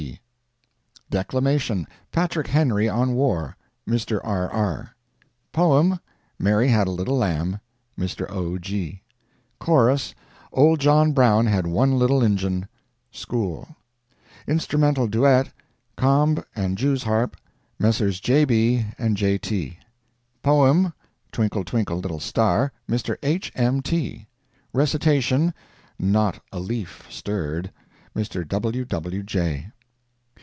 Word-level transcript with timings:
T." 0.01 0.17
Declamation—Patrick 1.11 2.47
Henry 2.47 2.87
on 2.89 3.13
War... 3.15 3.55
Mr. 3.87 4.19
R. 4.23 4.49
R. 4.49 4.95
Poem—Mary 5.51 6.69
Had 6.69 6.87
a 6.87 6.91
little 6.91 7.17
Lamb... 7.17 7.59
Mr. 7.99 8.25
O. 8.31 8.57
G. 8.57 9.01
Chorus—Old 9.59 10.79
John 10.79 11.11
Brown 11.11 11.45
had 11.47 11.67
One 11.67 11.99
little 11.99 12.23
Injun... 12.23 12.67
School 13.11 13.75
Instrumental 14.47 15.05
Duett—Comb 15.09 16.43
and 16.55 16.77
Jewsharp... 16.77 17.35
Messrs. 17.77 18.19
J. 18.21 18.45
B. 18.45 18.85
& 18.99 19.13
J. 19.13 19.37
T. 19.37 19.77
Poem—Twinkle, 20.41 21.65
twinkle, 21.65 21.97
little 21.99 22.21
Star... 22.21 22.71
Mr. 22.89 23.17
H. 23.21 23.51
M. 23.55 23.81
T. 23.81 24.27
Recitation—Not 24.73 26.41
a 26.53 26.59
leaf 26.61 27.05
stirred... 27.09 27.71
Mr. 28.15 28.47
W. 28.47 28.85
W. 28.85 29.23
J. 29.23 29.71